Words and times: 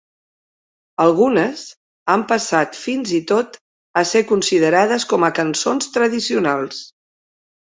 Algunes 1.03 1.65
han 2.13 2.23
passat 2.31 2.79
fins 2.85 3.11
i 3.19 3.19
tot 3.33 3.59
a 4.01 4.03
ser 4.13 4.23
considerades 4.33 5.07
com 5.13 5.29
a 5.29 5.31
cançons 5.43 5.93
tradicionals. 6.01 6.83